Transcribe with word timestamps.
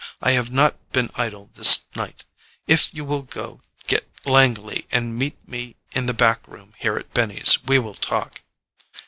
I 0.19 0.31
have 0.31 0.49
not 0.51 0.91
been 0.91 1.11
idle 1.13 1.51
this 1.53 1.85
night. 1.95 2.25
If 2.65 2.91
you 2.91 3.05
will 3.05 3.21
go 3.21 3.61
get 3.85 4.09
Langley 4.25 4.87
and 4.91 5.15
meet 5.15 5.47
me 5.47 5.75
in 5.91 6.07
the 6.07 6.11
back 6.15 6.39
room 6.47 6.73
here 6.79 6.97
at 6.97 7.13
Benny's, 7.13 7.63
we 7.65 7.77
will 7.77 7.93
talk." 7.93 8.41